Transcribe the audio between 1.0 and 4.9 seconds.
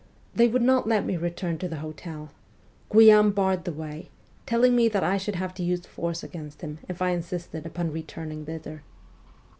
me return to the hotel; Guillaume barred the way, telling me